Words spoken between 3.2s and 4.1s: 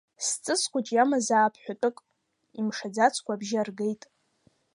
абжьы аргеит.